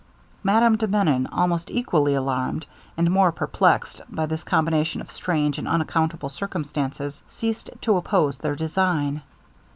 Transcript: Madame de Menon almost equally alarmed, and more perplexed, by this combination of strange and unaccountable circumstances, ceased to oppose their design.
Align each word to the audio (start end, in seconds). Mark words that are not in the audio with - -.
Madame 0.41 0.77
de 0.77 0.87
Menon 0.87 1.27
almost 1.27 1.69
equally 1.69 2.15
alarmed, 2.15 2.65
and 2.97 3.11
more 3.11 3.31
perplexed, 3.31 4.01
by 4.09 4.25
this 4.25 4.43
combination 4.43 4.99
of 4.99 5.11
strange 5.11 5.59
and 5.59 5.67
unaccountable 5.67 6.27
circumstances, 6.29 7.21
ceased 7.27 7.69
to 7.81 7.95
oppose 7.95 8.39
their 8.39 8.55
design. 8.55 9.21